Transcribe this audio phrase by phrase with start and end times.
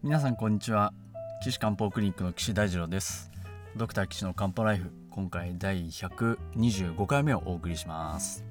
[0.00, 0.92] 皆さんこんにちは。
[1.42, 3.32] 岸漢方クリニックの岸大二郎です。
[3.74, 8.44] ドクター岸の漢方ライフ今回第125回目をお送りします。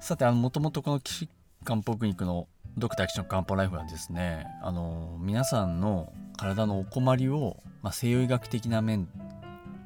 [0.00, 1.28] さてあのもともとこの岸
[1.62, 9.10] 漢方クリニックのドクター岸の漢方ライフはですねあの皆さんの体のお困りを、まあ、西洋医学的な面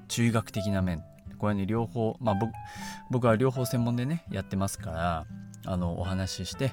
[0.06, 1.02] 中医学的な面
[1.38, 2.52] これね両方、まあ、僕
[3.10, 5.26] 僕は両方専門でねやってますから
[5.66, 6.72] あのお話しして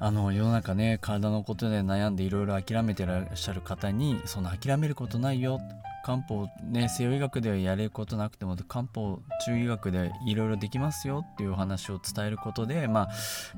[0.00, 5.60] あの世の中ね体のことで悩んでいろいろ諦めてらっしゃる方にその諦めることないよ
[6.04, 13.08] 漢方ね西洋医学ではやれることなくても漢方中医学でいろいろできますよっていうお話を伝えることでまあ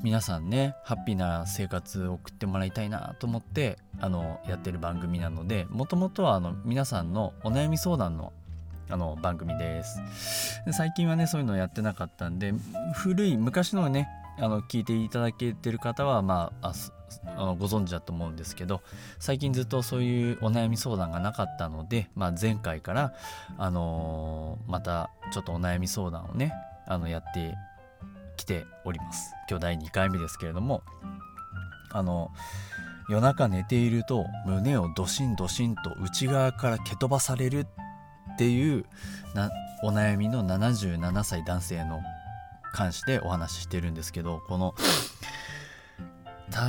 [0.03, 8.33] 皆さんねハッピーな生活を送ってもらいたいなと思ってあのやってる番組なのでもともとはあの皆さんのお悩み相談の
[8.93, 10.01] あの番組です。
[10.73, 12.53] 最近はねそういうのやってなかったんで
[12.95, 16.73] 古い昔のねあの聞いていただけてる方は、まあ、
[17.37, 18.83] あのご存知だと思うんですけど
[19.19, 23.15] 最近ずっとそういうお悩み相談がなかったので、まあ、前回から、
[23.59, 26.53] あのー、またちょっとお悩み相談をね
[26.87, 27.55] あのやって
[28.37, 29.35] きております。
[29.49, 30.83] 今日第2回目ですけれども
[31.93, 32.31] あの
[33.09, 37.67] 夜中寝ていると胸をドシンドシンと内側から蹴飛ばされる
[38.35, 38.85] っていう
[39.35, 39.51] な
[39.83, 42.01] お悩みの77歳男性の
[42.73, 44.75] 関してお話ししてるんですけどこの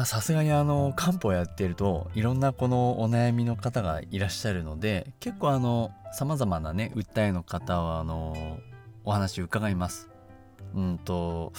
[0.06, 8.60] さすがにあの漢方やってるといろんなこのお悩みの方がいらっしゃるので結構あのさまざまなね訴えの方はあの
[9.04, 10.10] お話伺います。
[10.76, 11.52] うんと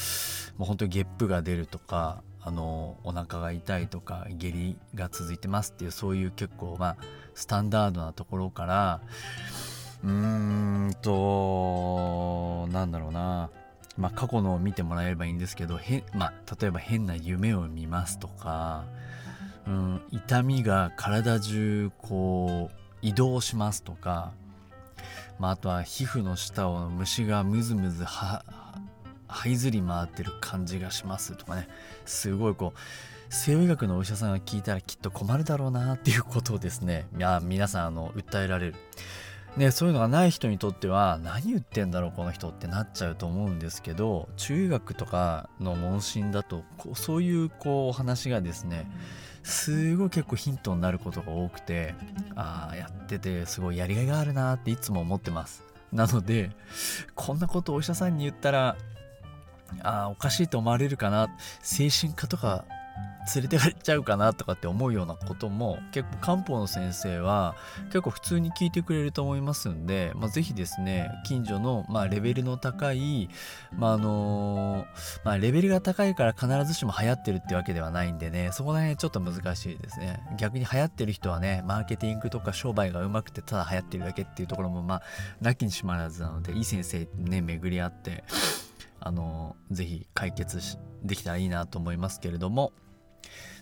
[0.57, 6.97] もう本当にゲップが出るとかあのお腹が痛いとか下痢が続いてますっていうそういう結構まあ
[7.35, 9.01] スタンダードなところから
[10.03, 13.51] うーんとなんだろうな
[13.97, 18.85] まあ、過去のを見てもらえればいいんですけどへ、まあ、例えば変な夢を見ますとか、
[19.67, 24.33] うん、痛みが体中こう移動しますとか、
[25.39, 28.45] まあ、あとは皮膚の下を虫がムズムズは
[29.29, 31.69] 這いずり回ってる感じがしますとかね
[32.05, 32.79] すごいこう
[33.35, 38.75] 西洋医学のお医者さんが聞いたらきっと困るだろうなっていうことをですねいや皆さんあの訴えられる。
[39.57, 48.91] ね、そういうのがない人にとっては何言ってんだろうこの人ってなっちゃうと思うんですけど中学とかの問診だとこうそういうこうお話がですね
[49.43, 51.95] すごい結構ヒントになることが多くて
[52.35, 55.63] ああやっててすごいやりがいがあるなっていつも思ってます。
[55.93, 56.51] なので
[57.15, 58.77] こんなことお医者さんに言ったら
[59.83, 61.29] ああおかしいと思われるかな。
[61.61, 62.65] 精神科とか
[63.35, 67.55] 連れてかれちゃうかなとかって思うようなことも結構漢方の先生は
[67.87, 73.29] 結構普通に聞いてくれると思いますんで、まあ、ぜひですね近所の、まあ、レベルの高い、
[73.73, 74.87] まああの
[75.25, 80.21] まあ、レベルが高いから必ずしも流行ってるってわけではないんでねそこら辺ちょっと難しいですね。
[80.37, 85.03] 逆に流行ってる人はねマーケティングとか商売がうまくてただ流行ってるだけっていうところもまあ
[85.41, 88.25] なきにしもあらずなのでいい先生ね巡り合って
[89.05, 90.61] あのぜひ解決
[91.03, 92.73] できたらいいなと思いますけれども。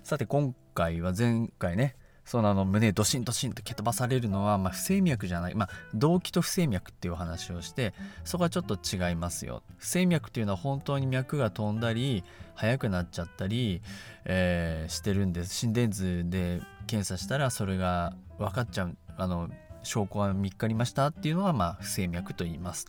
[0.03, 7.93] さて今回は前回ねそのあの胸ドシンドシンと蹴飛ばされるのは、まあ、不整脈じゃない、まあ、動機と不整脈っていうお話をして
[8.25, 9.63] そこはちょっと違いますよ。
[9.79, 12.23] 不整脈っていうのは本当に脈が飛んだり
[12.55, 13.83] 速くなっちゃったり、
[14.27, 15.55] えー、してるんです。
[15.55, 19.51] 心電図で検査したらそれが分かっちゃうあの
[19.83, 22.87] 証拠が見つかりましたっていうのは、まあ、不整脈と言います。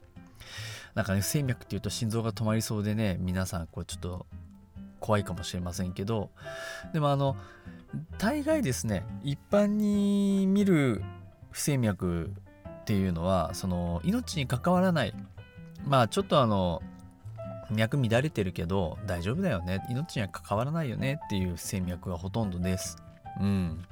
[0.96, 4.26] なんかね不整脈っていうと心臓が止まりそうでね皆さんこうちょっと
[5.00, 6.30] 怖いかもしれませんけど
[6.94, 7.36] でもあの
[8.18, 11.02] 大概ですね一般に見る
[11.52, 12.32] 不整脈
[12.82, 15.14] っていうのはその命に関わらない。
[15.86, 16.82] まあちょっとあの
[17.70, 19.86] 脈乱れてるけど大丈夫だよね。
[19.90, 21.20] 命には関わらないよね。
[21.26, 22.98] っていう不整脈がほとんどです。
[23.40, 23.84] うん。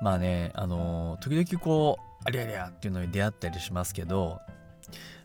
[0.00, 4.40] まあねあの時々こうありゃりゃっていうのに出会ったりしますけど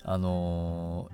[0.04, 1.10] あの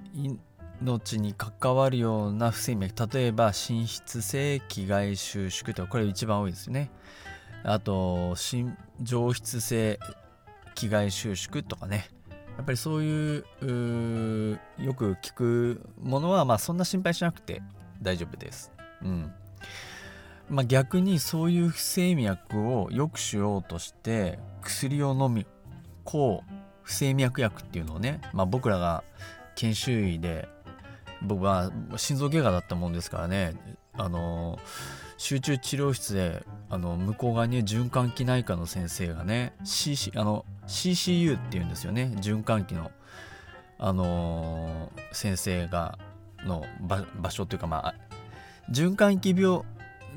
[0.82, 6.90] 命に関わるような不整脈例えば心室性気外収縮とかこれ一番多いですよね。
[7.64, 8.36] あと
[9.02, 10.00] 上質性
[10.76, 12.10] 気外収縮とかね。
[12.58, 17.62] やっぱりそういうよく聞くものはまあそんな心配しなくて
[18.02, 18.72] 大丈夫です。
[19.02, 19.32] うん。
[20.50, 25.46] まあ、逆にそういう不整脈を良くしようとして薬を飲み
[26.04, 26.44] 抗
[26.90, 29.04] 不整脈薬っていうのをね、まあ、僕らが
[29.54, 30.50] 研修医で
[31.22, 33.54] 僕は心臓外科だったもんですからね
[33.94, 34.58] あの
[35.18, 42.90] 集中治療室であの向こう側に循環器内科の先生がね、CC、あの CCU っていうんですよね循環器の、
[43.78, 46.00] あの、先生が
[46.40, 46.66] の
[47.20, 47.96] 場所というかまあ
[48.72, 49.62] 循環器病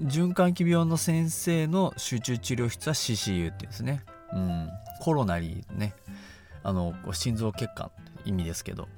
[0.01, 4.03] 循環器病の先生の集中治療室は CCU っていうんですね、
[4.33, 4.71] うん、
[5.01, 5.93] コロナリーね。
[6.63, 8.89] あの心臓血管って意味ですけど。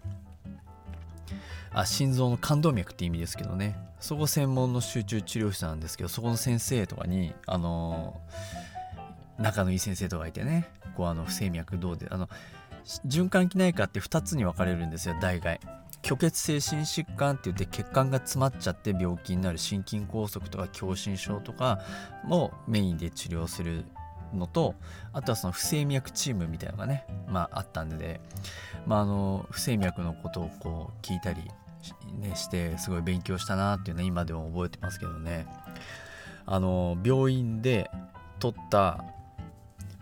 [1.75, 3.77] あ心臓の冠動脈って意味ですけどね。
[3.99, 8.21] そこ専門の集中治療室なんですけどそこの先生とかにあの
[9.39, 10.69] 仲のいい先生とかいてね。
[10.95, 12.29] こうあの不整脈どうであの
[13.07, 15.61] 循環器内科って2つに分かれるんですよ大概。
[16.05, 21.81] 虚血性心疾患って言って血管が詰まっちゃって病気になる心筋梗塞とか狭心症とか
[22.25, 23.87] もメインで治療する
[24.37, 24.75] のと
[25.13, 28.21] あとはその不整脈チームみたいなのがねまああったんで、
[28.87, 31.43] まあ、あの不整脈のことをこう聞いたり、
[32.19, 35.47] ね、してすごい勉強したなっていうのは今でも覚えてますけどね。
[36.47, 37.91] あの病院で
[38.39, 39.03] 取った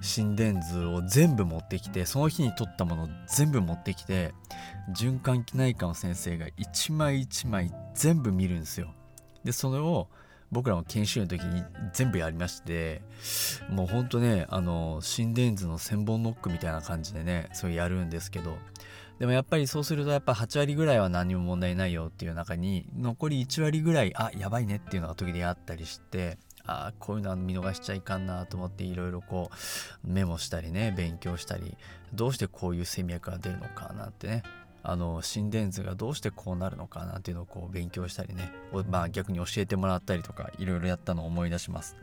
[0.00, 4.35] 心電図を全部持ってきてその日に撮ったものを全部持ってきて
[4.90, 8.93] 循環器内科の先生が一枚一枚全部見るんですよ。
[9.44, 10.08] でそれを
[10.52, 11.64] 僕らも研修の時に
[11.94, 13.02] 全部やりまして
[13.70, 18.58] もうほんとねあの心電図の千本ノックみたいな感じでねそれやるんですけど
[19.19, 31.76] でもやっぱりそうするとやっぱ8割ぐらいは何も問題ないよっていう中に残り1割ぐらいあやばいねっていうのが時々あったりしてあこういうのは見逃しちゃいかんなと思っていろいろこうメモしたりね勉強したり
[32.12, 34.43] どうしてこういう戦略が出るのかなってね
[34.84, 38.52] あの心電図がどうしてこうなるのかなっていうのをこう勉強したりね、
[38.90, 41.96] まあ、逆に教えてもらったりとかいろいろやったのを思い出します。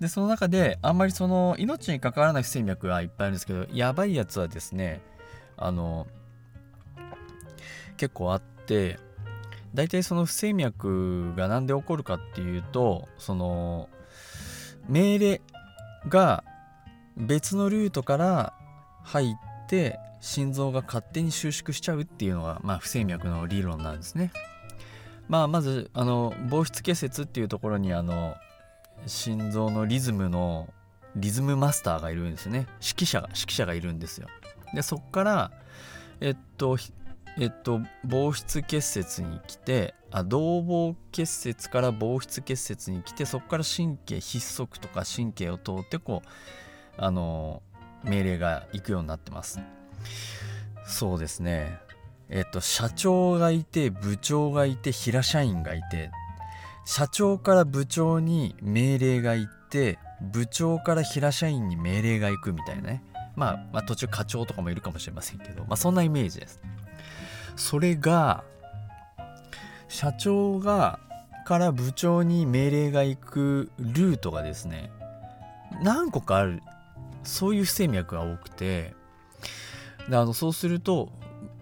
[0.00, 5.00] でその中であんまりその命に関わらない不整脈はいっぱいあるんですけどやばいやつはですね
[5.56, 6.06] あの
[7.96, 8.98] 結構あって
[9.72, 13.88] 大体その不整脈が何で起こるかっていうとその
[14.86, 15.40] 命令
[16.08, 16.44] が
[17.16, 18.52] 別のルートから
[19.02, 24.32] 入って心臓が勝手に収縮しちゃうっていうのが、まあ、不整脈の理論なんですね。
[25.28, 28.36] まあ、まずあの防湿結節っていうところにあの
[29.06, 30.68] 心臓のリズムの
[31.16, 34.28] リズムマスターがいるんですね指揮者が指揮者がいるんですよ。
[34.74, 35.50] でそっから
[36.20, 36.76] えっと
[37.38, 46.28] えっと、防湿結節に来てあ同房結節から防湿結節に来てそこから神経筆足とか神経を通ってこう
[46.96, 47.62] あの
[48.04, 49.60] 命令が行くようになってます
[50.86, 51.78] そうですね。
[52.28, 56.10] えっと社長がいて部長がいて平社員がいて
[56.84, 63.02] 社長から部長に命令が行って部長から平社員に命令が行くみたいなね。
[63.36, 66.60] まあ、まあ、途中課長とかもいるかもしれませんけど、まあ、そんなイメージです。
[67.54, 68.44] それが
[69.88, 71.00] 社長が
[71.46, 74.90] から部長に命令が行くルートがですね
[75.80, 76.60] 何個かある
[77.22, 78.94] そういう不整脈が多くて
[80.08, 81.10] であのそうすると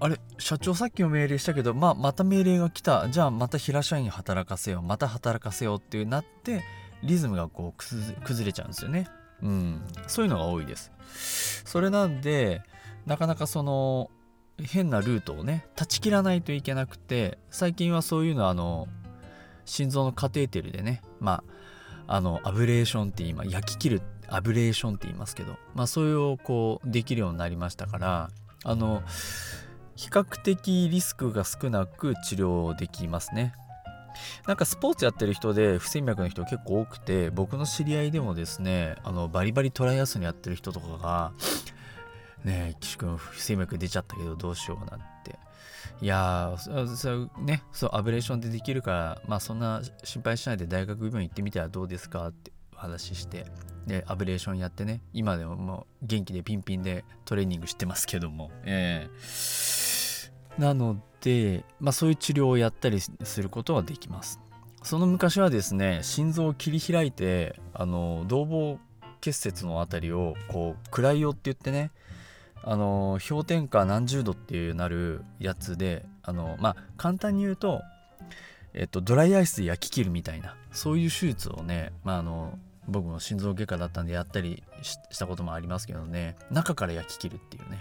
[0.00, 6.62] あれ社長さっきも命令したけど、まあ、また命令が来たじゃあまた平社員働かせようまた働かせようっていうなって
[7.02, 9.08] リズムがこう崩れちゃうんですよね。
[9.43, 10.91] うん、そういうのが多いです。
[11.67, 12.62] それなんで
[13.05, 14.11] なかなかその
[14.62, 18.88] 変なルートをね断ち切らないといけなくて最近はそういうのあの
[19.64, 21.43] 心臓のカテーテルでねま
[22.06, 28.31] ああのアブレーションって今焼き切るってアブレーションって言いますけどまあそれをこうできるようになりましたから
[28.65, 29.03] あの
[29.97, 33.54] 比較的リスクが少なく治療できますね。
[34.47, 41.33] なんかスポーツやってる人で不整脈の人結構多くて僕の知り合いでもですねあのバリバリトライアスにやってる人とかが
[42.45, 45.38] ねえ岸君不整脈出ちゃったけどどうしようなんて。
[46.00, 52.53] いやーそねそうアブレーションでできるからまあそんな心配しないで大学病院行ってみたらどうですかって。
[52.76, 53.47] お話しして
[53.87, 58.50] でアブレーションやってね今でももう元気でピンピンでトレーニングしてますけども。
[58.64, 64.40] えー、なのでまあそういう治療をやったりすることはできます。
[64.83, 68.78] その昔はですね心臓を切り開いてあの動房
[69.21, 71.90] 結節の辺りをこう暗いよって言ってね
[72.62, 77.83] あの氷点下何十度っていうなるやつであのまあ簡単に言うと、
[78.75, 87.78] えっと、ドライアイスで焼き切るみたいなそういう手術をね、まあ、あの僕も心臓外科だったんでやったりしたこともありますけどね中から焼き切るっていうね。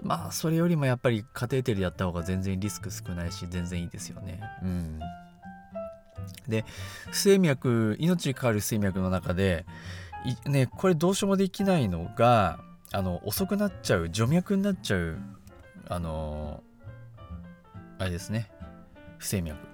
[0.00, 4.40] まあそれよりもやっぱりカテーテルやった方が全然リスク少ないし全然いいですよね。
[4.62, 5.00] うん。
[6.48, 6.64] で
[7.10, 9.66] 不整脈命に関わる不整脈の中で
[10.46, 12.60] ねこれどうしようもできないのが
[12.92, 15.18] あの遅くなっちゃう除脈になっちゃう
[15.88, 16.62] あの
[17.98, 18.50] あれですね。
[19.18, 19.71] 不整脈。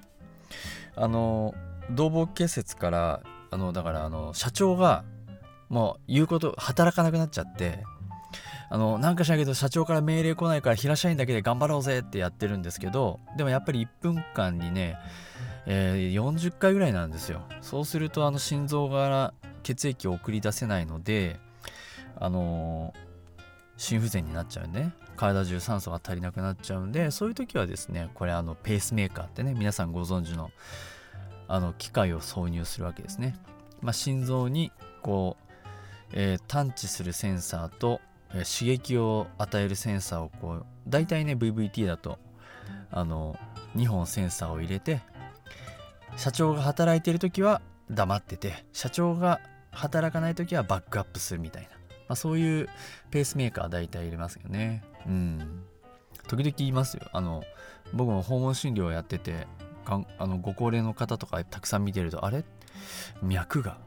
[1.00, 1.54] あの
[1.90, 5.04] 同房結節からあのだからあの社長が
[5.68, 7.84] もう言うこと働かなくなっちゃって
[8.70, 14.96] あのなんかしないけど社長から命令来ないから平社員だけで頑張ろうぜってやってるんですけどでもやっぱり1分間にね
[15.70, 17.42] えー、40回ぐらいなんですよ。
[17.60, 21.38] そうするとあの心臓が血液を送り出せないので
[22.16, 23.40] あのー、
[23.76, 30.50] 心不全になっちゃうね体中酸素が足りなくなっちゃうんでそういう時はですねこれあのペースメーカーってね皆さんご存知の
[31.50, 33.34] あの機械を挿入するわけですね、
[33.80, 34.70] まあ、心臓に
[35.02, 38.02] こう、えー、探知するセンサーと、
[38.34, 42.18] えー、刺激を与えるセンサーをこう大体ね VVT だと
[42.90, 43.38] あの
[43.76, 45.00] 2本センサーを入れて
[46.16, 51.76] 社長が働いてる時は黙ってて社長が働かない時はバックアップするみたいな、ま
[52.08, 52.68] あ、そういう
[53.10, 54.82] ペースメーカー大体入れますよね。
[55.06, 55.62] うん。
[56.26, 57.08] 時々言いますよ。
[57.12, 57.42] あの
[57.92, 59.46] 僕も訪問診療をやってて
[59.86, 62.44] あのご高齢の方とかたくさん見てるとあれ？
[63.22, 63.78] 脈が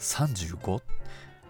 [0.00, 0.82] 35?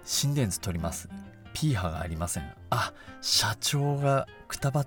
[0.05, 1.09] 心電図取ります。
[1.53, 2.53] P 波がありません。
[2.71, 4.87] あ社長がくたばっ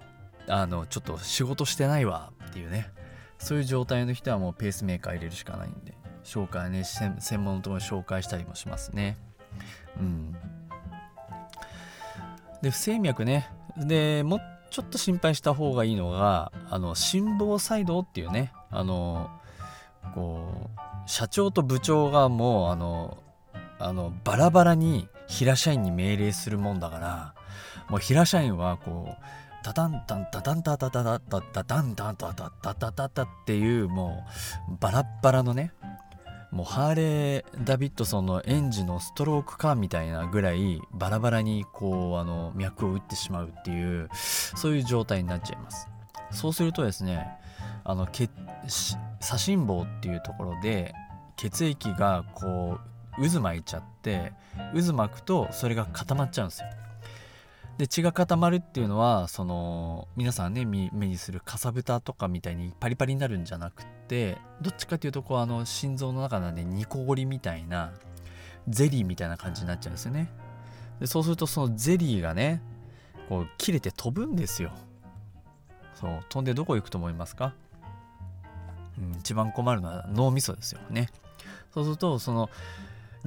[0.49, 2.31] あのちょっと仕事してないわ。
[2.47, 2.91] っていうね。
[3.39, 5.93] そういう状態の人はもうペースメーカー入れるしかないんで
[6.23, 9.15] 紹介ね専門のところに紹介したりもしますね。
[9.99, 10.35] うん。
[12.61, 13.49] で不整脈ね。
[13.77, 19.29] でもうちょっと心配した方がいいのがあの心房細動っていうねあの
[20.13, 23.17] こう社長と部長がもうあの
[23.79, 27.33] あのバラバラに平社員に命令するもんだから
[27.89, 29.23] もう平社員はこう
[29.63, 34.25] タタンタンタタンタタタタタタタンタンタタタタタタっていうも
[34.69, 35.73] うバラッバラのね
[36.51, 45.87] もうハーレー・ダビッドソンの園児のストロークカーみたいなぐらいバラバラにこうあの脈を打ってしまうっていうそういう状態になっちゃいます。
[46.31, 47.27] そうするとですね
[47.83, 50.93] あの左心房っていうところで
[51.35, 52.79] 血液がこ
[53.17, 54.33] う渦巻いちゃって
[54.73, 56.67] 渦巻くとそれが固まっちゃうんですよ。
[57.77, 67.91] で血が固まるっていうのはその皆さんね目にするかさぶたとかみたいにパリパリになるんじゃなくってどっちかっていうとこうあの心臓の中のね煮こごりみたいな
[68.69, 70.29] ゼリーみたいな感じになっちゃうんですよね。
[71.01, 72.61] でそうするとそのゼリーがね
[73.27, 74.71] こう切れて飛ぶんですよ。
[75.93, 77.53] そう飛んでどこ行くと思いますか、
[78.99, 81.09] うん、一番困るのは脳みそですよね。
[81.73, 82.49] そうするとその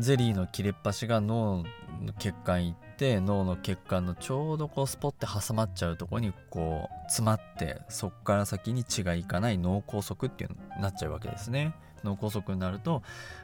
[0.00, 11.74] ゼリーの切れっ端が脳の血管行って脳の血管のちょうどこうスポッて挟まっちゃうとこにこう詰まってそっから先に血がいかない脳梗塞っていうになっちゃうわけですね。
[12.02, 13.02] 脳梗塞になると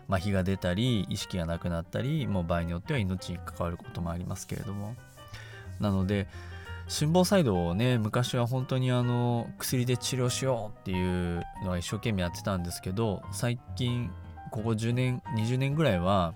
[0.08, 4.94] 麻痺が出たり意識がなくなったりもう場合によっては命に関わることもありますけれども。
[5.78, 6.26] なので
[6.88, 14.10] 心房細動をね昔は本当にあの薬で治療しようっていうのは一生懸命やってたんですけど最近
[14.50, 16.34] ここ10年20年ぐらいは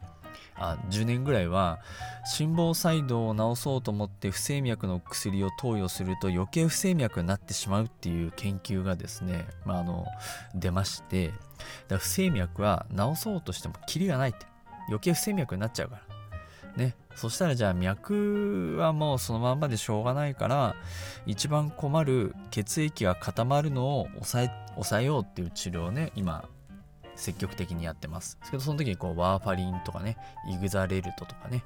[0.57, 1.81] あ10年ぐらいは
[2.25, 10.07] 心房細動を治そうと思って不整脈の薬を投与すると余計不整脈になってしまうっていう研究がですね、まあ、あの
[10.55, 11.33] 出まして
[11.89, 14.51] だ不整脈は治そうとしてもキリがないって。
[14.91, 16.03] 余計不整脈になっちゃうから。
[16.77, 20.77] ね、そしたらじゃあ脈はもうそのまんまでしょうがないから
[21.27, 26.49] 一番困る血液が固まるのを抑え抑えようっていう治療をね今
[27.21, 28.39] 積極的にやってます。
[28.41, 30.17] ですけど、その時にこうワーファリンとかね、
[30.49, 31.63] イグザレルトとかね、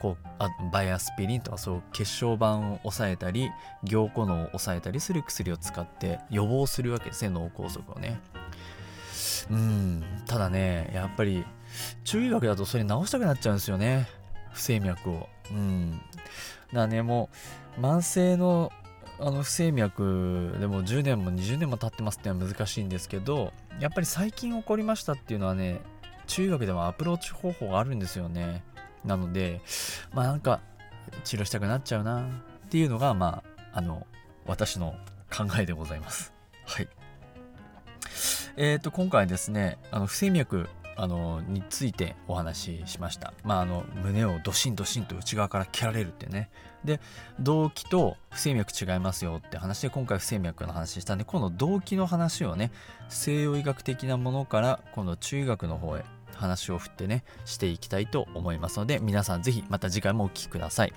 [0.00, 3.50] こうあバイアスピリンとかそう血小板を抑えたり、
[3.84, 8.20] 凝固脳を抑えたりする薬を使って予防するわけですね、脳梗塞をね。
[9.50, 11.44] うん、ただね、やっぱり
[12.04, 14.08] 中医学だとそれ治したくなっちゃうんですよね。
[14.52, 15.28] 不整脈を。
[15.52, 16.00] うん。
[16.72, 17.30] だね、も
[17.78, 18.72] う慢性の
[19.18, 25.80] あの不整脈でも10年も20年も経ってますっていうのは難しいんですけどやっぱり最近起こりましたっていうのはね
[26.26, 28.64] 中学でもアプローチ方法があるんですよね。
[29.04, 29.60] なので
[30.12, 30.60] まあなんか
[31.24, 33.42] 治療したくなっちゃうなっていうのがま
[33.72, 34.06] ああの
[34.44, 34.96] 私の
[35.30, 36.32] 考えでございます。
[36.64, 36.88] はい。
[38.56, 43.34] えっ、ー、と今回ですねあの不整脈あのについてお話ししました。
[43.44, 46.50] まあ、あの胸をドシンドシンと内側から蹴られるってね。
[46.84, 47.00] で
[47.40, 52.70] 動機と不整脈違いますよって話で今回不整脈の話したんで今度動機の話をね
[53.08, 56.04] 西洋医学的なものから今度中医学の方へ
[56.36, 60.92] 話を振ってねしていきたいと思いますので皆さんぜひまた次回もお聴きください。